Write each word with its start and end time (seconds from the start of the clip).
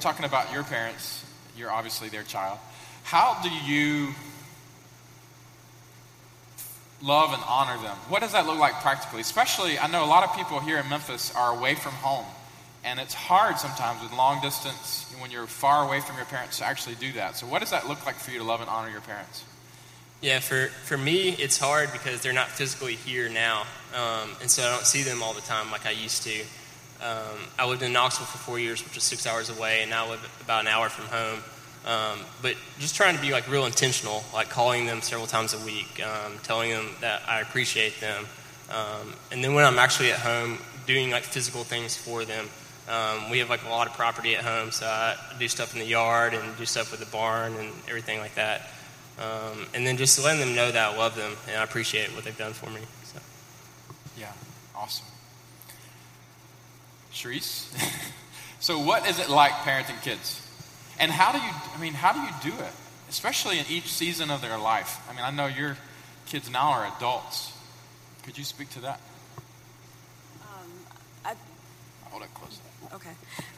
talking 0.00 0.24
about 0.24 0.52
your 0.52 0.64
parents. 0.64 1.24
You're 1.56 1.70
obviously 1.70 2.08
their 2.08 2.22
child. 2.22 2.58
How 3.02 3.40
do 3.42 3.48
you 3.48 4.14
love 7.02 7.32
and 7.32 7.42
honor 7.46 7.80
them? 7.82 7.96
What 8.08 8.20
does 8.20 8.32
that 8.32 8.46
look 8.46 8.58
like 8.58 8.80
practically? 8.80 9.20
Especially, 9.20 9.78
I 9.78 9.86
know 9.86 10.04
a 10.04 10.06
lot 10.06 10.24
of 10.28 10.34
people 10.36 10.60
here 10.60 10.78
in 10.78 10.88
Memphis 10.88 11.34
are 11.34 11.56
away 11.56 11.74
from 11.74 11.92
home. 11.92 12.26
And 12.82 12.98
it's 12.98 13.12
hard 13.12 13.58
sometimes 13.58 14.02
with 14.02 14.12
long 14.12 14.40
distance, 14.40 15.14
when 15.20 15.30
you're 15.30 15.46
far 15.46 15.86
away 15.86 16.00
from 16.00 16.16
your 16.16 16.24
parents, 16.24 16.58
to 16.58 16.64
actually 16.64 16.94
do 16.94 17.12
that. 17.12 17.36
So, 17.36 17.46
what 17.46 17.60
does 17.60 17.70
that 17.70 17.86
look 17.86 18.06
like 18.06 18.16
for 18.16 18.30
you 18.30 18.38
to 18.38 18.44
love 18.44 18.60
and 18.60 18.70
honor 18.70 18.88
your 18.88 19.02
parents? 19.02 19.44
Yeah, 20.22 20.40
for, 20.40 20.66
for 20.84 20.98
me, 20.98 21.30
it's 21.30 21.58
hard 21.58 21.92
because 21.92 22.20
they're 22.20 22.32
not 22.32 22.48
physically 22.48 22.94
here 22.94 23.28
now. 23.28 23.62
Um, 23.94 24.30
and 24.40 24.50
so 24.50 24.62
I 24.62 24.70
don't 24.70 24.86
see 24.86 25.02
them 25.02 25.22
all 25.22 25.32
the 25.32 25.40
time 25.40 25.70
like 25.70 25.86
I 25.86 25.92
used 25.92 26.22
to. 26.24 26.44
Um, 27.02 27.38
I 27.58 27.66
lived 27.66 27.82
in 27.82 27.92
Knoxville 27.92 28.26
for 28.26 28.38
four 28.38 28.58
years, 28.58 28.84
which 28.84 28.96
is 28.96 29.02
six 29.02 29.26
hours 29.26 29.50
away, 29.50 29.80
and 29.82 29.90
now 29.90 30.06
I 30.06 30.10
live 30.10 30.40
about 30.42 30.62
an 30.62 30.68
hour 30.68 30.88
from 30.88 31.06
home. 31.06 31.40
Um, 31.86 32.18
but 32.42 32.56
just 32.78 32.94
trying 32.94 33.16
to 33.16 33.22
be 33.22 33.32
like 33.32 33.48
real 33.50 33.64
intentional, 33.64 34.22
like 34.34 34.50
calling 34.50 34.86
them 34.86 35.00
several 35.00 35.26
times 35.26 35.54
a 35.54 35.58
week, 35.64 36.02
um, 36.04 36.34
telling 36.42 36.70
them 36.70 36.90
that 37.00 37.22
I 37.26 37.40
appreciate 37.40 38.00
them. 38.00 38.26
Um, 38.70 39.14
and 39.32 39.42
then 39.42 39.54
when 39.54 39.64
I'm 39.64 39.78
actually 39.78 40.12
at 40.12 40.18
home, 40.18 40.58
doing 40.86 41.10
like 41.10 41.22
physical 41.22 41.64
things 41.64 41.96
for 41.96 42.24
them. 42.24 42.48
Um, 42.88 43.30
we 43.30 43.38
have 43.38 43.48
like 43.48 43.64
a 43.64 43.68
lot 43.68 43.86
of 43.86 43.94
property 43.94 44.34
at 44.34 44.44
home, 44.44 44.72
so 44.72 44.86
I 44.86 45.16
do 45.38 45.46
stuff 45.46 45.74
in 45.74 45.80
the 45.80 45.86
yard 45.86 46.34
and 46.34 46.56
do 46.56 46.66
stuff 46.66 46.90
with 46.90 46.98
the 47.00 47.06
barn 47.06 47.54
and 47.54 47.70
everything 47.88 48.18
like 48.18 48.34
that. 48.34 48.68
Um, 49.18 49.66
and 49.74 49.86
then 49.86 49.96
just 49.96 50.22
letting 50.22 50.40
them 50.40 50.56
know 50.56 50.72
that 50.72 50.92
I 50.92 50.96
love 50.96 51.14
them 51.14 51.32
and 51.46 51.56
I 51.56 51.62
appreciate 51.62 52.08
what 52.14 52.24
they've 52.24 52.36
done 52.36 52.52
for 52.52 52.70
me. 52.70 52.80
So. 53.04 53.20
Yeah, 54.18 54.32
awesome. 54.74 55.06
Sharice, 57.12 57.68
so 58.60 58.78
what 58.78 59.08
is 59.08 59.18
it 59.18 59.28
like 59.28 59.52
parenting 59.52 60.00
kids? 60.02 60.46
And 60.98 61.10
how 61.10 61.32
do 61.32 61.38
you, 61.38 61.50
I 61.74 61.80
mean, 61.80 61.94
how 61.94 62.12
do 62.12 62.20
you 62.20 62.52
do 62.52 62.62
it? 62.62 62.72
Especially 63.08 63.58
in 63.58 63.64
each 63.68 63.88
season 63.88 64.30
of 64.30 64.42
their 64.42 64.58
life. 64.58 65.00
I 65.10 65.14
mean, 65.14 65.24
I 65.24 65.30
know 65.30 65.46
your 65.46 65.76
kids 66.26 66.50
now 66.50 66.70
are 66.70 66.92
adults. 66.96 67.52
Could 68.22 68.36
you 68.38 68.44
speak 68.44 68.68
to 68.70 68.80
that? 68.80 69.00
Um, 70.42 70.70
I, 71.24 71.34
Hold 72.10 72.22
it 72.22 72.34
close. 72.34 72.60
okay. 72.94 73.10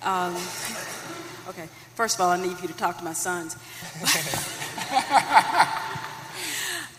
Um, 0.02 0.34
okay. 1.48 1.68
First 1.96 2.16
of 2.16 2.22
all, 2.22 2.30
I 2.30 2.40
need 2.40 2.60
you 2.62 2.68
to 2.68 2.74
talk 2.74 2.96
to 2.98 3.04
my 3.04 3.12
sons. 3.12 3.56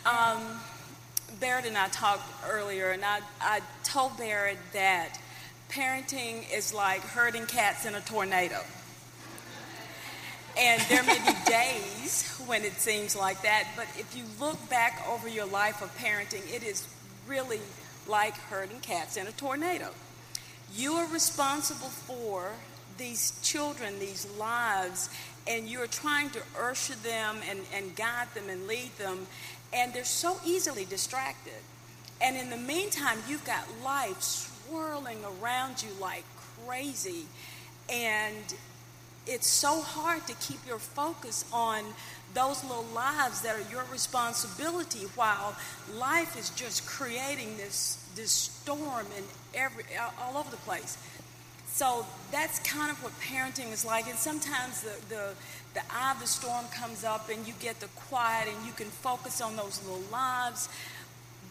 um, 0.06 0.60
Barrett 1.40 1.66
and 1.66 1.76
I 1.76 1.88
talked 1.88 2.22
earlier, 2.48 2.90
and 2.90 3.04
I, 3.04 3.20
I 3.40 3.60
told 3.82 4.16
Barrett 4.18 4.58
that 4.74 5.18
parenting 5.74 6.44
is 6.56 6.72
like 6.72 7.00
herding 7.00 7.46
cats 7.46 7.84
in 7.84 7.94
a 7.94 8.00
tornado. 8.00 8.60
And 10.56 10.80
there 10.82 11.02
may 11.02 11.18
be 11.18 11.34
days 11.46 12.30
when 12.46 12.62
it 12.62 12.74
seems 12.74 13.16
like 13.16 13.42
that, 13.42 13.66
but 13.76 13.86
if 13.98 14.14
you 14.16 14.22
look 14.38 14.70
back 14.70 15.04
over 15.08 15.28
your 15.28 15.46
life 15.46 15.82
of 15.82 15.96
parenting, 15.98 16.42
it 16.54 16.62
is 16.62 16.86
really 17.26 17.58
like 18.06 18.36
herding 18.36 18.78
cats 18.80 19.16
in 19.16 19.26
a 19.26 19.32
tornado. 19.32 19.90
You 20.72 20.94
are 20.94 21.12
responsible 21.12 21.88
for 21.88 22.52
these 22.96 23.40
children, 23.42 23.98
these 23.98 24.28
lives, 24.38 25.10
and 25.48 25.68
you're 25.68 25.88
trying 25.88 26.30
to 26.30 26.42
usher 26.60 26.94
them 26.94 27.38
and, 27.50 27.60
and 27.74 27.96
guide 27.96 28.28
them 28.34 28.48
and 28.48 28.68
lead 28.68 28.96
them, 28.98 29.26
and 29.72 29.92
they're 29.92 30.04
so 30.04 30.38
easily 30.46 30.84
distracted. 30.84 31.52
And 32.22 32.36
in 32.36 32.50
the 32.50 32.56
meantime, 32.56 33.18
you've 33.28 33.44
got 33.44 33.66
life 33.82 34.53
swirling 34.66 35.18
around 35.24 35.82
you 35.82 35.90
like 36.00 36.24
crazy, 36.66 37.26
and 37.88 38.54
it's 39.26 39.46
so 39.46 39.80
hard 39.80 40.26
to 40.26 40.34
keep 40.34 40.66
your 40.66 40.78
focus 40.78 41.44
on 41.52 41.84
those 42.34 42.62
little 42.64 42.86
lives 42.94 43.40
that 43.42 43.54
are 43.54 43.70
your 43.70 43.84
responsibility 43.90 45.06
while 45.14 45.54
life 45.96 46.38
is 46.38 46.50
just 46.50 46.86
creating 46.86 47.56
this 47.56 48.00
this 48.16 48.30
storm 48.30 49.06
in 49.16 49.24
every 49.54 49.84
all 50.20 50.36
over 50.36 50.50
the 50.50 50.56
place. 50.58 50.98
So 51.66 52.06
that's 52.30 52.60
kind 52.60 52.90
of 52.90 53.02
what 53.02 53.12
parenting 53.20 53.72
is 53.72 53.84
like. 53.84 54.06
And 54.06 54.16
sometimes 54.16 54.82
the, 54.82 54.94
the 55.08 55.34
the 55.74 55.80
eye 55.90 56.12
of 56.12 56.20
the 56.20 56.26
storm 56.26 56.66
comes 56.72 57.02
up 57.02 57.28
and 57.30 57.46
you 57.46 57.54
get 57.60 57.80
the 57.80 57.88
quiet 58.08 58.48
and 58.48 58.66
you 58.66 58.72
can 58.72 58.86
focus 58.86 59.40
on 59.40 59.56
those 59.56 59.82
little 59.84 60.04
lives 60.12 60.68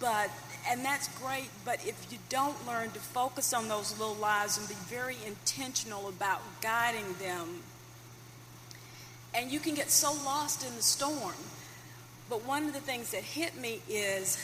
but 0.03 0.30
and 0.69 0.84
that's 0.84 1.08
great 1.19 1.50
but 1.64 1.80
if 1.88 2.12
you 2.12 2.18
don't 2.28 2.68
learn 2.68 2.91
to 2.91 3.00
focus 3.00 3.53
on 3.53 3.69
those 3.69 3.97
little 3.97 4.16
lives 4.16 4.58
and 4.58 4.68
be 4.68 4.75
very 4.86 5.16
intentional 5.25 6.09
about 6.09 6.41
guiding 6.62 7.06
them 7.19 7.64
and 9.36 9.52
you 9.52 9.59
can 9.59 9.74
get 9.74 9.90
so 9.90 10.14
lost 10.25 10.66
in 10.66 10.75
the 10.75 10.81
storm. 10.81 11.34
But 12.30 12.46
one 12.46 12.66
of 12.66 12.74
the 12.74 12.80
things 12.80 13.12
that 13.12 13.24
hit 13.24 13.58
me 13.59 13.81
is 13.90 14.38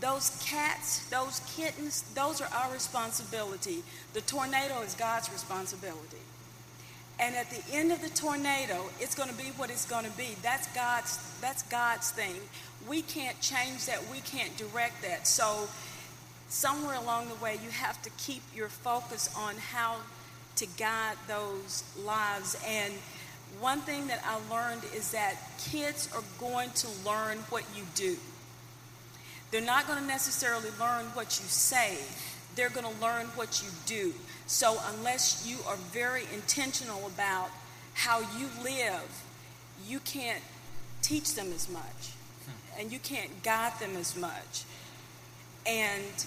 those 0.00 0.42
cats 0.44 1.08
those 1.08 1.40
kittens 1.56 2.02
those 2.14 2.40
are 2.40 2.48
our 2.52 2.72
responsibility. 2.72 3.82
The 4.12 4.20
tornado 4.22 4.80
is 4.82 4.94
god's 4.94 5.30
responsibility. 5.30 6.18
And 7.20 7.36
at 7.36 7.48
the 7.50 7.62
end 7.72 7.92
of 7.92 8.02
the 8.02 8.08
tornado 8.08 8.90
it's 9.00 9.14
going 9.14 9.28
to 9.28 9.36
be 9.36 9.50
what 9.56 9.70
it's 9.70 9.86
going 9.86 10.04
to 10.04 10.16
be. 10.16 10.36
That's 10.42 10.66
god's 10.74 11.18
that's 11.40 11.62
god's 11.64 12.10
thing 12.10 12.34
we 12.88 13.02
can't 13.02 13.40
change 13.40 13.86
that 13.86 14.00
we 14.10 14.20
can't 14.20 14.56
direct 14.56 15.02
that. 15.02 15.26
So 15.26 15.68
somewhere 16.48 16.96
along 16.96 17.28
the 17.28 17.34
way 17.36 17.58
you 17.62 17.70
have 17.70 18.00
to 18.02 18.10
keep 18.18 18.42
your 18.54 18.68
focus 18.68 19.34
on 19.36 19.54
how 19.56 19.96
to 20.56 20.66
guide 20.78 21.16
those 21.26 21.84
lives. 22.04 22.56
And 22.66 22.94
one 23.60 23.80
thing 23.80 24.06
that 24.08 24.22
i 24.24 24.38
learned 24.52 24.82
is 24.94 25.12
that 25.12 25.36
kids 25.58 26.08
are 26.14 26.22
going 26.38 26.70
to 26.70 26.88
learn 27.04 27.38
what 27.50 27.64
you 27.76 27.84
do. 27.94 28.16
They're 29.50 29.60
not 29.60 29.86
going 29.86 30.00
to 30.00 30.06
necessarily 30.06 30.70
learn 30.80 31.06
what 31.14 31.40
you 31.40 31.46
say 31.48 31.98
they're 32.56 32.70
going 32.70 32.86
to 32.86 33.02
learn 33.02 33.26
what 33.34 33.64
you 33.64 33.68
do. 33.84 34.14
So 34.46 34.78
unless 34.96 35.44
you 35.44 35.56
are 35.66 35.74
very 35.92 36.22
intentional 36.32 37.04
about 37.06 37.50
how 37.94 38.20
you 38.20 38.48
live 38.62 39.24
you 39.86 40.00
can't 40.00 40.42
teach 41.02 41.34
them 41.34 41.52
as 41.52 41.68
much 41.68 42.12
and 42.78 42.92
you 42.92 42.98
can't 42.98 43.42
guide 43.42 43.78
them 43.78 43.96
as 43.96 44.16
much 44.16 44.64
and 45.66 46.26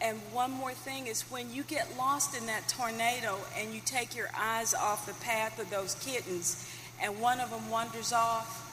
and 0.00 0.18
one 0.32 0.50
more 0.50 0.72
thing 0.72 1.06
is 1.06 1.22
when 1.30 1.52
you 1.52 1.62
get 1.62 1.96
lost 1.96 2.36
in 2.36 2.46
that 2.46 2.66
tornado 2.68 3.38
and 3.56 3.72
you 3.72 3.80
take 3.84 4.16
your 4.16 4.28
eyes 4.36 4.74
off 4.74 5.06
the 5.06 5.14
path 5.24 5.60
of 5.60 5.70
those 5.70 5.94
kittens 5.96 6.68
and 7.00 7.20
one 7.20 7.40
of 7.40 7.50
them 7.50 7.70
wanders 7.70 8.12
off 8.12 8.68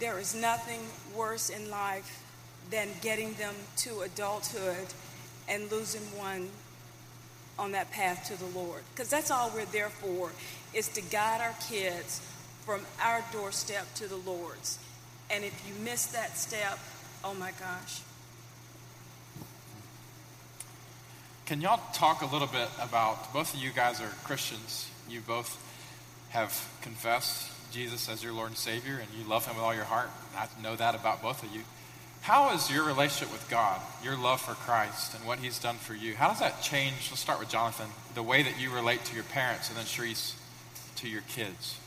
there 0.00 0.18
is 0.18 0.34
nothing 0.34 0.80
worse 1.16 1.50
in 1.50 1.70
life 1.70 2.22
than 2.70 2.88
getting 3.00 3.34
them 3.34 3.54
to 3.76 4.00
adulthood 4.00 4.86
and 5.48 5.70
losing 5.70 6.02
one 6.16 6.48
on 7.58 7.72
that 7.72 7.90
path 7.90 8.26
to 8.28 8.38
the 8.38 8.58
Lord. 8.58 8.82
Because 8.94 9.10
that's 9.10 9.30
all 9.30 9.50
we're 9.50 9.64
there 9.66 9.88
for, 9.88 10.30
is 10.72 10.88
to 10.88 11.00
guide 11.00 11.40
our 11.40 11.54
kids 11.68 12.20
from 12.68 12.84
our 13.02 13.24
doorstep 13.32 13.86
to 13.94 14.06
the 14.06 14.16
Lord's. 14.16 14.78
And 15.30 15.42
if 15.42 15.66
you 15.66 15.72
miss 15.82 16.04
that 16.08 16.36
step, 16.36 16.78
oh 17.24 17.32
my 17.32 17.52
gosh. 17.52 18.02
Can 21.46 21.62
y'all 21.62 21.80
talk 21.94 22.20
a 22.20 22.26
little 22.26 22.46
bit 22.46 22.68
about 22.78 23.32
both 23.32 23.54
of 23.54 23.60
you 23.60 23.70
guys 23.70 24.02
are 24.02 24.12
Christians. 24.24 24.90
You 25.08 25.22
both 25.22 25.56
have 26.28 26.68
confessed 26.82 27.50
Jesus 27.72 28.06
as 28.06 28.22
your 28.22 28.34
Lord 28.34 28.48
and 28.48 28.58
Savior, 28.58 28.98
and 28.98 29.08
you 29.18 29.26
love 29.26 29.46
Him 29.46 29.56
with 29.56 29.64
all 29.64 29.74
your 29.74 29.84
heart. 29.84 30.10
I 30.36 30.46
know 30.62 30.76
that 30.76 30.94
about 30.94 31.22
both 31.22 31.42
of 31.42 31.50
you. 31.54 31.62
How 32.20 32.54
is 32.54 32.70
your 32.70 32.84
relationship 32.84 33.32
with 33.32 33.48
God, 33.48 33.80
your 34.04 34.18
love 34.18 34.42
for 34.42 34.52
Christ, 34.52 35.14
and 35.14 35.26
what 35.26 35.38
He's 35.38 35.58
done 35.58 35.76
for 35.76 35.94
you? 35.94 36.16
How 36.16 36.28
does 36.28 36.40
that 36.40 36.60
change? 36.60 37.08
Let's 37.08 37.20
start 37.20 37.38
with 37.38 37.48
Jonathan. 37.48 37.88
The 38.14 38.22
way 38.22 38.42
that 38.42 38.60
you 38.60 38.70
relate 38.70 39.06
to 39.06 39.14
your 39.14 39.24
parents, 39.24 39.70
and 39.70 39.78
then 39.78 39.86
Sharice 39.86 40.34
to 40.96 41.08
your 41.08 41.22
kids. 41.22 41.78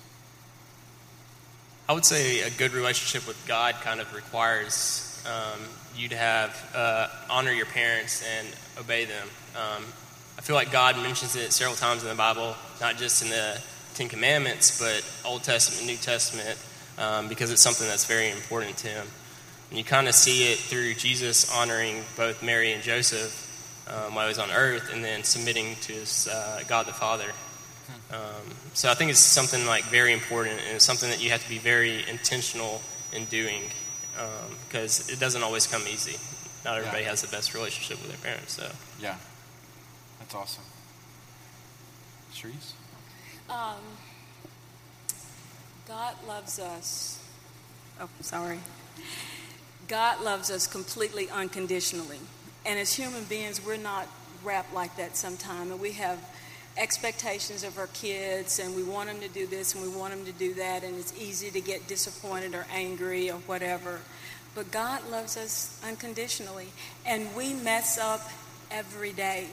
I 1.92 1.94
would 1.94 2.06
say 2.06 2.40
a 2.40 2.50
good 2.50 2.72
relationship 2.72 3.28
with 3.28 3.46
God 3.46 3.76
kind 3.82 4.00
of 4.00 4.16
requires 4.16 5.22
um, 5.28 5.60
you 5.94 6.08
to 6.08 6.16
have 6.16 6.72
uh, 6.74 7.10
honor 7.30 7.52
your 7.52 7.66
parents 7.66 8.24
and 8.38 8.48
obey 8.80 9.04
them. 9.04 9.28
Um, 9.58 9.84
I 10.38 10.42
feel 10.42 10.56
like 10.56 10.72
God 10.72 10.96
mentions 10.96 11.36
it 11.36 11.52
several 11.52 11.76
times 11.76 12.04
in 12.04 12.08
the 12.08 12.16
Bible, 12.16 12.56
not 12.80 12.96
just 12.96 13.22
in 13.22 13.30
the 13.30 13.62
Ten 13.96 14.08
Commandments, 14.08 14.80
but 14.80 15.04
Old 15.30 15.44
Testament, 15.44 15.86
New 15.86 15.98
Testament, 15.98 16.58
um, 16.98 17.28
because 17.28 17.52
it's 17.52 17.62
something 17.62 17.86
that's 17.86 18.06
very 18.06 18.30
important 18.30 18.78
to 18.78 18.88
Him. 18.88 19.08
And 19.70 19.78
you 19.78 19.84
kind 19.84 20.08
of 20.08 20.16
see 20.16 20.50
it 20.50 20.60
through 20.60 20.94
Jesus 20.94 21.54
honoring 21.54 22.06
both 22.16 22.42
Mary 22.42 22.72
and 22.72 22.82
Joseph 22.82 23.36
um, 23.90 24.16
while 24.16 24.28
he 24.28 24.30
was 24.30 24.40
on 24.40 24.50
earth, 24.50 24.94
and 24.94 25.04
then 25.04 25.26
submitting 25.26 25.76
to 25.82 25.92
his, 25.92 26.30
uh, 26.30 26.62
God 26.70 26.86
the 26.86 26.94
Father. 26.94 27.34
Um, 28.12 28.56
so 28.74 28.90
I 28.90 28.94
think 28.94 29.12
it's 29.12 29.20
something 29.20 29.66
like 29.66 29.84
very 29.86 30.14
important, 30.14 30.60
and 30.68 30.76
it's 30.76 30.86
something 30.86 31.10
that 31.10 31.22
you 31.24 31.30
have 31.30 31.44
to 31.44 31.50
be 31.50 31.58
very 31.58 32.08
intentional 32.10 32.82
in 33.14 33.26
doing, 33.26 33.64
because 34.68 35.08
um, 35.10 35.14
it 35.14 35.20
doesn't 35.20 35.44
always 35.44 35.68
come 35.68 35.84
easy. 35.88 36.18
Not 36.64 36.78
everybody 36.78 37.04
Yeah. 37.04 37.10
has 37.10 37.22
the 37.22 37.28
best 37.28 37.54
relationship 37.54 38.02
with 38.02 38.10
their 38.12 38.32
parents. 38.32 38.54
So 38.54 38.70
Yeah, 39.00 39.16
that's 40.20 40.36
awesome. 40.36 40.64
Sharice? 42.34 42.74
Um, 43.50 43.98
God 45.88 46.16
loves 46.28 46.60
us. 46.60 47.20
Oh, 48.00 48.08
sorry. 48.22 48.60
God 49.88 50.22
loves 50.22 50.50
us 50.50 50.68
completely 50.68 51.30
unconditionally. 51.30 52.20
And 52.66 52.80
as 52.80 52.94
human 52.94 53.26
beings, 53.26 53.60
we're 53.64 53.76
not 53.78 54.08
wrapped 54.44 54.74
like 54.74 54.96
that 54.98 55.18
sometimes. 55.18 55.72
And 55.72 55.82
we 55.82 55.94
have 55.94 56.20
expectations 56.78 57.64
of 57.64 57.78
our 57.78 57.88
kids, 57.88 58.60
and 58.60 58.76
we 58.76 58.84
want 58.84 59.10
them 59.10 59.20
to 59.20 59.28
do 59.28 59.46
this 59.46 59.76
and 59.76 59.84
we 59.84 59.90
want 59.90 60.14
them 60.14 60.26
to 60.26 60.32
do 60.32 60.54
that, 60.56 60.84
and 60.84 60.98
it's 60.98 61.14
easy 61.20 61.52
to 61.52 61.62
get 61.62 61.88
disappointed 61.88 62.56
or 62.56 62.66
angry 62.72 63.30
or 63.30 63.38
whatever. 63.40 64.00
But 64.56 64.72
God 64.72 65.10
loves 65.10 65.38
us 65.38 65.80
unconditionally, 65.86 66.68
and 67.06 67.36
we 67.36 67.54
mess 67.54 67.98
up 67.98 68.22
every 68.70 69.14
day, 69.14 69.48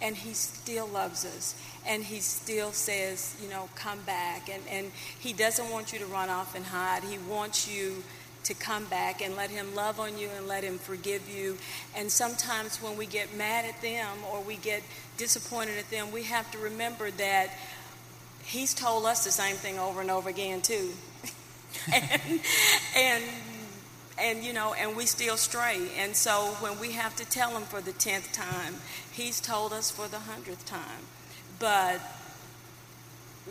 and 0.00 0.16
He 0.16 0.34
still 0.34 0.86
loves 0.86 1.24
us 1.24 1.54
and 1.86 2.04
he 2.04 2.20
still 2.20 2.72
says, 2.72 3.36
you 3.42 3.48
know, 3.48 3.68
come 3.74 4.00
back. 4.02 4.48
And, 4.48 4.62
and 4.70 4.92
he 5.18 5.32
doesn't 5.32 5.70
want 5.70 5.92
you 5.92 5.98
to 6.00 6.06
run 6.06 6.28
off 6.28 6.54
and 6.54 6.64
hide. 6.64 7.02
He 7.04 7.18
wants 7.18 7.68
you 7.68 8.02
to 8.44 8.54
come 8.54 8.84
back 8.86 9.22
and 9.22 9.36
let 9.36 9.50
him 9.50 9.74
love 9.74 10.00
on 10.00 10.18
you 10.18 10.28
and 10.36 10.46
let 10.46 10.64
him 10.64 10.78
forgive 10.78 11.28
you. 11.28 11.56
And 11.96 12.10
sometimes 12.10 12.78
when 12.82 12.96
we 12.96 13.06
get 13.06 13.36
mad 13.36 13.64
at 13.64 13.80
them 13.82 14.18
or 14.32 14.40
we 14.40 14.56
get 14.56 14.82
disappointed 15.16 15.78
at 15.78 15.90
them, 15.90 16.12
we 16.12 16.24
have 16.24 16.50
to 16.52 16.58
remember 16.58 17.10
that 17.12 17.50
he's 18.44 18.74
told 18.74 19.06
us 19.06 19.24
the 19.24 19.30
same 19.30 19.56
thing 19.56 19.78
over 19.78 20.00
and 20.00 20.10
over 20.10 20.28
again, 20.28 20.62
too. 20.62 20.90
and, 21.92 22.40
and 22.96 23.24
and 24.20 24.44
you 24.44 24.52
know 24.52 24.74
and 24.74 24.96
we 24.96 25.06
still 25.06 25.36
stray 25.36 25.88
and 25.96 26.14
so 26.14 26.54
when 26.60 26.78
we 26.78 26.92
have 26.92 27.16
to 27.16 27.24
tell 27.24 27.50
him 27.50 27.62
for 27.62 27.80
the 27.80 27.92
10th 27.92 28.32
time 28.32 28.74
he's 29.12 29.40
told 29.40 29.72
us 29.72 29.90
for 29.90 30.08
the 30.08 30.18
100th 30.18 30.64
time 30.66 31.06
but 31.58 32.00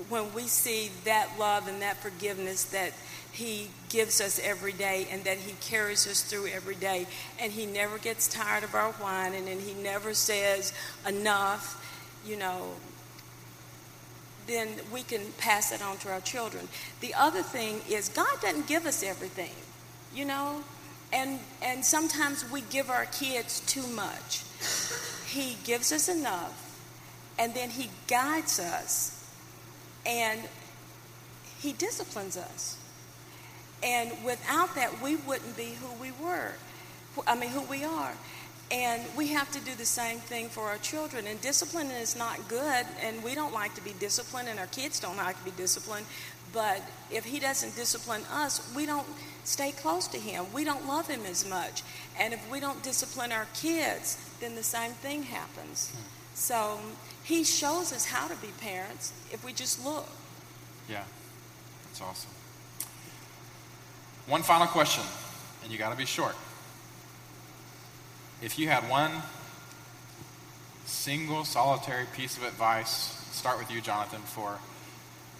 when 0.07 0.31
we 0.33 0.43
see 0.43 0.91
that 1.05 1.27
love 1.39 1.67
and 1.67 1.81
that 1.81 1.97
forgiveness 1.97 2.65
that 2.65 2.93
he 3.31 3.69
gives 3.89 4.19
us 4.19 4.39
every 4.43 4.73
day 4.73 5.07
and 5.11 5.23
that 5.23 5.37
he 5.37 5.53
carries 5.61 6.07
us 6.07 6.21
through 6.21 6.47
every 6.47 6.75
day. 6.75 7.07
And 7.39 7.51
he 7.51 7.65
never 7.65 7.97
gets 7.97 8.27
tired 8.27 8.63
of 8.63 8.75
our 8.75 8.91
whining 8.93 9.47
and 9.47 9.61
he 9.61 9.73
never 9.73 10.13
says 10.13 10.73
enough 11.07 11.85
you 12.25 12.37
know. 12.37 12.73
Then 14.47 14.67
we 14.91 15.03
can 15.03 15.21
pass 15.37 15.71
it 15.71 15.81
on 15.81 15.97
to 15.99 16.11
our 16.11 16.21
children. 16.21 16.67
The 17.01 17.13
other 17.13 17.41
thing 17.41 17.81
is 17.89 18.09
god 18.09 18.41
doesn't 18.41 18.67
give 18.67 18.85
us 18.85 19.03
everything 19.03 19.51
you 20.13 20.25
know? 20.25 20.63
And 21.11 21.39
and 21.61 21.83
sometimes 21.83 22.49
we 22.51 22.61
give 22.61 22.89
our 22.89 23.05
kids 23.05 23.61
too 23.61 23.87
much. 23.87 24.43
He 25.27 25.57
gives 25.63 25.91
us 25.91 26.09
enough 26.09 26.65
and 27.37 27.53
then 27.53 27.69
He 27.69 27.89
guides 28.07 28.59
us 28.59 29.31
and 30.05 30.41
He 31.59 31.73
disciplines 31.73 32.37
us. 32.37 32.77
And 33.83 34.11
without 34.23 34.75
that, 34.75 35.01
we 35.01 35.15
wouldn't 35.15 35.55
be 35.55 35.75
who 35.81 36.01
we 36.01 36.11
were. 36.11 36.53
I 37.27 37.35
mean, 37.35 37.49
who 37.49 37.61
we 37.61 37.83
are. 37.83 38.13
And 38.71 39.01
we 39.17 39.27
have 39.29 39.51
to 39.53 39.59
do 39.61 39.73
the 39.73 39.85
same 39.85 40.19
thing 40.19 40.47
for 40.47 40.65
our 40.65 40.77
children. 40.77 41.25
And 41.27 41.41
discipline 41.41 41.87
is 41.87 42.15
not 42.15 42.47
good, 42.47 42.85
and 43.01 43.23
we 43.23 43.33
don't 43.33 43.53
like 43.53 43.73
to 43.75 43.83
be 43.83 43.93
disciplined, 43.99 44.47
and 44.47 44.59
our 44.59 44.67
kids 44.67 44.99
don't 44.99 45.17
like 45.17 45.37
to 45.39 45.45
be 45.45 45.51
disciplined. 45.57 46.05
But 46.53 46.81
if 47.09 47.25
He 47.25 47.39
doesn't 47.39 47.75
discipline 47.75 48.23
us, 48.31 48.71
we 48.75 48.85
don't 48.85 49.07
stay 49.43 49.71
close 49.71 50.07
to 50.09 50.17
Him. 50.17 50.45
We 50.53 50.63
don't 50.63 50.87
love 50.87 51.07
Him 51.07 51.21
as 51.25 51.47
much. 51.49 51.83
And 52.19 52.33
if 52.33 52.51
we 52.51 52.59
don't 52.59 52.83
discipline 52.83 53.31
our 53.31 53.47
kids, 53.55 54.17
then 54.39 54.55
the 54.55 54.63
same 54.63 54.91
thing 54.91 55.23
happens. 55.23 55.91
Hmm. 55.91 56.19
So 56.35 56.79
he 57.23 57.43
shows 57.43 57.91
us 57.91 58.05
how 58.05 58.27
to 58.27 58.35
be 58.37 58.47
parents 58.59 59.13
if 59.31 59.43
we 59.43 59.53
just 59.53 59.83
look. 59.83 60.07
Yeah, 60.89 61.03
that's 61.85 62.01
awesome. 62.01 62.31
One 64.29 64.43
final 64.43 64.67
question, 64.67 65.03
and 65.63 65.71
you 65.71 65.79
got 65.79 65.89
to 65.89 65.97
be 65.97 66.05
short. 66.05 66.35
If 68.43 68.59
you 68.59 68.67
had 68.69 68.87
one 68.87 69.11
single 70.85 71.43
solitary 71.43 72.05
piece 72.15 72.37
of 72.37 72.43
advice, 72.43 72.89
start 73.31 73.57
with 73.57 73.71
you, 73.71 73.81
Jonathan, 73.81 74.21
for 74.21 74.59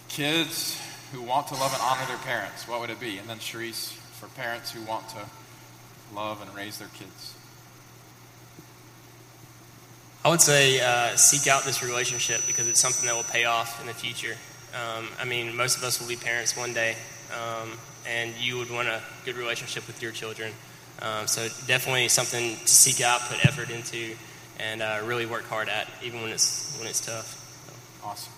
kids 0.08 0.80
who 1.12 1.22
want 1.22 1.46
to 1.48 1.54
love 1.54 1.72
and 1.72 1.80
honor 1.80 2.04
their 2.08 2.18
parents, 2.18 2.66
what 2.66 2.80
would 2.80 2.90
it 2.90 2.98
be? 2.98 3.18
And 3.18 3.28
then 3.28 3.38
Sharice, 3.38 3.92
for 3.92 4.26
parents 4.30 4.72
who 4.72 4.82
want 4.82 5.08
to 5.10 5.24
love 6.12 6.42
and 6.42 6.52
raise 6.56 6.78
their 6.78 6.88
kids. 6.88 7.34
I 10.24 10.30
would 10.30 10.40
say 10.40 10.80
uh, 10.80 11.14
seek 11.14 11.46
out 11.46 11.62
this 11.62 11.84
relationship 11.84 12.40
because 12.48 12.66
it's 12.66 12.80
something 12.80 13.06
that 13.06 13.14
will 13.14 13.22
pay 13.22 13.44
off 13.44 13.80
in 13.80 13.86
the 13.86 13.94
future. 13.94 14.36
Um, 14.74 15.06
I 15.20 15.24
mean, 15.24 15.56
most 15.56 15.78
of 15.78 15.84
us 15.84 16.00
will 16.00 16.08
be 16.08 16.16
parents 16.16 16.56
one 16.56 16.74
day, 16.74 16.96
um, 17.32 17.70
and 18.08 18.34
you 18.38 18.58
would 18.58 18.70
want 18.70 18.88
a 18.88 19.00
good 19.24 19.36
relationship 19.36 19.86
with 19.86 20.02
your 20.02 20.12
children. 20.12 20.52
Um, 21.02 21.26
so 21.26 21.48
definitely 21.66 22.08
something 22.08 22.56
to 22.56 22.68
seek 22.68 23.00
out, 23.00 23.20
put 23.22 23.44
effort 23.44 23.70
into, 23.70 24.14
and 24.58 24.82
uh, 24.82 25.00
really 25.04 25.26
work 25.26 25.44
hard 25.44 25.68
at, 25.68 25.88
even 26.02 26.22
when 26.22 26.30
it's 26.30 26.76
when 26.78 26.88
it's 26.88 27.04
tough. 27.04 27.36
So. 27.66 28.08
Awesome. 28.08 28.32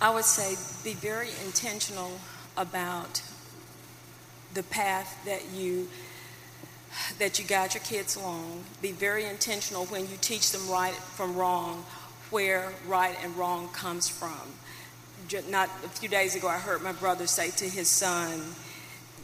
I 0.00 0.10
would 0.10 0.24
say 0.24 0.56
be 0.84 0.94
very 0.94 1.28
intentional 1.44 2.18
about 2.56 3.22
the 4.52 4.62
path 4.62 5.16
that 5.24 5.42
you 5.54 5.88
that 7.18 7.38
you 7.38 7.44
guide 7.46 7.72
your 7.72 7.82
kids 7.82 8.16
along. 8.16 8.64
Be 8.82 8.92
very 8.92 9.24
intentional 9.24 9.86
when 9.86 10.02
you 10.02 10.16
teach 10.20 10.52
them 10.52 10.68
right 10.68 10.92
from 10.92 11.34
wrong, 11.36 11.84
where 12.30 12.72
right 12.86 13.16
and 13.22 13.34
wrong 13.36 13.68
comes 13.68 14.08
from. 14.08 14.40
Not 15.48 15.70
a 15.84 15.88
few 15.88 16.08
days 16.08 16.34
ago, 16.36 16.48
I 16.48 16.58
heard 16.58 16.82
my 16.82 16.92
brother 16.92 17.26
say 17.26 17.50
to 17.50 17.64
his 17.64 17.88
son, 17.88 18.42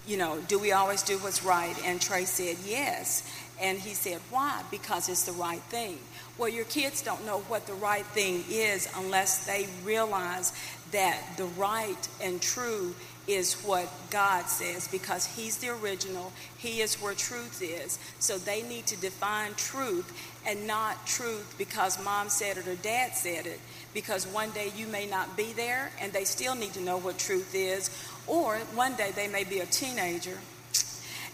You 0.07 0.17
know, 0.17 0.41
do 0.49 0.59
we 0.59 0.73
always 0.73 1.03
do 1.03 1.19
what's 1.19 1.45
right? 1.45 1.75
And 1.85 2.01
Trey 2.01 2.25
said, 2.25 2.57
Yes. 2.65 3.29
And 3.61 3.79
he 3.79 3.95
said, 3.95 4.21
Why? 4.31 4.63
Because 4.71 5.09
it's 5.09 5.25
the 5.25 5.33
right 5.33 5.63
thing. 5.63 5.99
Well, 6.39 6.49
your 6.49 6.65
kids 6.65 7.03
don't 7.03 7.27
know 7.27 7.41
what 7.41 7.67
the 7.67 7.75
right 7.75 8.07
thing 8.07 8.45
is 8.49 8.89
unless 8.97 9.45
they 9.45 9.67
realize 9.85 10.53
that 10.93 11.21
the 11.37 11.45
right 11.45 12.09
and 12.23 12.41
true 12.41 12.95
is 13.29 13.55
what 13.63 13.89
God 14.11 14.47
says 14.47 14.89
because 14.89 15.27
He's 15.27 15.59
the 15.59 15.69
original. 15.69 16.33
He 16.57 16.81
is 16.81 16.97
where 16.97 17.15
truth 17.15 17.63
is. 17.63 17.99
So 18.19 18.39
they 18.39 18.63
need 18.63 18.87
to 18.87 18.97
define 18.97 19.55
truth 19.55 20.13
and 20.47 20.67
not 20.67 21.07
truth 21.07 21.55
because 21.59 22.03
mom 22.03 22.31
said 22.31 22.57
it 22.57 22.67
or 22.67 22.77
dad 22.77 23.15
said 23.15 23.47
it. 23.47 23.61
Because 23.95 24.27
one 24.27 24.51
day 24.51 24.73
you 24.77 24.87
may 24.87 25.07
not 25.07 25.37
be 25.37 25.53
there 25.53 25.91
and 26.01 26.13
they 26.13 26.25
still 26.25 26.55
need 26.55 26.73
to 26.75 26.81
know 26.81 26.99
what 26.99 27.19
truth 27.19 27.55
is. 27.55 27.91
Or 28.27 28.57
one 28.75 28.95
day 28.97 29.13
they 29.15 29.29
may 29.29 29.45
be 29.45 29.61
a 29.61 29.67
teenager 29.67 30.39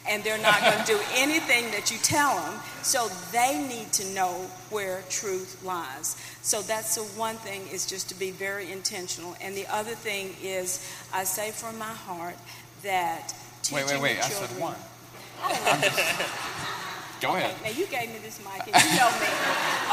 and 0.09 0.23
they're 0.23 0.39
not 0.39 0.61
going 0.61 0.79
to 0.79 0.87
do 0.87 1.01
anything 1.15 1.71
that 1.71 1.91
you 1.91 1.99
tell 1.99 2.37
them. 2.41 2.61
So 2.83 3.09
they 3.33 3.59
need 3.67 3.93
to 3.95 4.07
know 4.15 4.33
where 4.71 5.03
truth 5.09 5.63
lies. 5.65 6.17
So 6.43 6.61
that's 6.63 6.97
the 6.97 7.03
one 7.19 7.37
thing 7.37 7.67
is 7.69 7.87
just 7.87 8.09
to 8.11 8.15
be 8.15 8.31
very 8.31 8.71
intentional. 8.71 9.37
And 9.41 9.57
the 9.57 9.67
other 9.69 9.95
thing 9.95 10.35
is, 10.43 10.87
I 11.13 11.25
say 11.25 11.51
from 11.51 11.79
my 11.79 11.85
heart 11.85 12.37
that 12.83 13.35
teaching 13.63 13.87
wait, 13.87 13.95
wait, 13.95 14.03
wait. 14.03 14.19
I 14.19 14.29
said 14.29 14.61
one. 14.61 14.77
Oh. 15.43 15.81
Just, 15.83 15.97
go 17.21 17.31
okay, 17.31 17.39
ahead. 17.39 17.57
Now 17.63 17.71
you 17.71 17.87
gave 17.87 18.09
me 18.09 18.19
this 18.23 18.39
mic, 18.41 18.67
and 18.73 18.85
you 18.85 18.97
know 18.99 19.11
me. 19.21 19.27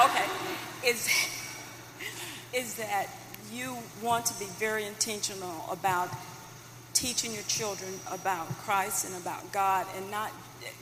Okay, 0.06 0.90
is 0.90 1.10
is 2.54 2.76
that 2.76 3.08
you 3.52 3.78
want 4.02 4.26
to 4.26 4.40
be 4.40 4.46
very 4.60 4.86
intentional 4.86 5.66
about 5.72 6.10
teaching 7.02 7.34
your 7.34 7.44
children 7.44 7.92
about 8.12 8.48
Christ 8.60 9.08
and 9.08 9.16
about 9.16 9.52
God 9.52 9.88
and 9.98 10.12
not 10.12 10.32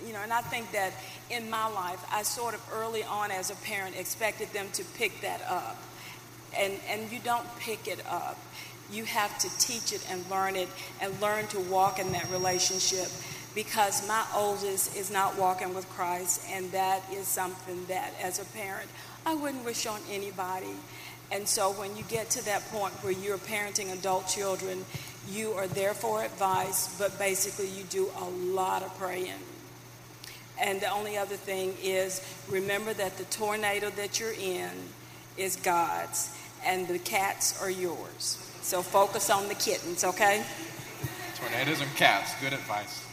you 0.05 0.11
know 0.11 0.19
and 0.21 0.33
I 0.33 0.41
think 0.41 0.69
that 0.73 0.91
in 1.29 1.49
my 1.49 1.65
life 1.69 2.03
I 2.11 2.23
sort 2.23 2.53
of 2.53 2.61
early 2.73 3.03
on 3.03 3.31
as 3.31 3.49
a 3.49 3.55
parent 3.55 3.95
expected 3.97 4.51
them 4.51 4.67
to 4.73 4.83
pick 4.97 5.21
that 5.21 5.41
up. 5.49 5.81
And 6.57 6.73
and 6.89 7.09
you 7.09 7.19
don't 7.23 7.47
pick 7.59 7.87
it 7.87 8.05
up. 8.05 8.37
You 8.91 9.05
have 9.05 9.39
to 9.39 9.57
teach 9.59 9.93
it 9.93 10.05
and 10.11 10.29
learn 10.29 10.57
it 10.57 10.67
and 10.99 11.09
learn 11.21 11.47
to 11.47 11.59
walk 11.61 11.99
in 11.99 12.11
that 12.11 12.29
relationship 12.31 13.07
because 13.55 14.05
my 14.05 14.25
oldest 14.35 14.97
is 14.97 15.09
not 15.09 15.37
walking 15.37 15.73
with 15.73 15.87
Christ 15.91 16.41
and 16.51 16.69
that 16.73 17.01
is 17.13 17.29
something 17.29 17.85
that 17.85 18.13
as 18.21 18.39
a 18.39 18.45
parent 18.57 18.89
I 19.25 19.35
wouldn't 19.35 19.63
wish 19.63 19.85
on 19.85 20.01
anybody. 20.11 20.75
And 21.31 21.47
so 21.47 21.71
when 21.71 21.95
you 21.95 22.03
get 22.09 22.29
to 22.31 22.45
that 22.45 22.67
point 22.71 22.93
where 23.03 23.13
you're 23.13 23.37
parenting 23.37 23.93
adult 23.93 24.27
children 24.27 24.83
you 25.29 25.53
are 25.53 25.67
there 25.67 25.93
for 25.93 26.23
advice, 26.23 26.95
but 26.97 27.17
basically 27.19 27.67
you 27.67 27.83
do 27.83 28.09
a 28.19 28.25
lot 28.25 28.83
of 28.83 28.97
praying. 28.97 29.33
And 30.59 30.81
the 30.81 30.89
only 30.89 31.17
other 31.17 31.35
thing 31.35 31.75
is 31.81 32.21
remember 32.49 32.93
that 32.93 33.17
the 33.17 33.23
tornado 33.25 33.89
that 33.91 34.19
you're 34.19 34.33
in 34.33 34.71
is 35.37 35.55
God's, 35.55 36.35
and 36.65 36.87
the 36.87 36.99
cats 36.99 37.61
are 37.61 37.69
yours. 37.69 38.45
So 38.61 38.81
focus 38.81 39.29
on 39.29 39.47
the 39.47 39.55
kittens, 39.55 40.03
okay? 40.03 40.43
Tornadoes 41.37 41.81
and 41.81 41.95
cats. 41.95 42.33
Good 42.41 42.53
advice. 42.53 43.05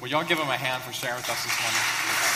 Will 0.00 0.08
y'all 0.08 0.24
give 0.24 0.38
them 0.38 0.48
a 0.48 0.56
hand 0.56 0.82
for 0.82 0.92
sharing 0.92 1.16
with 1.16 1.30
us 1.30 1.42
this 1.42 1.60
morning? 1.60 2.33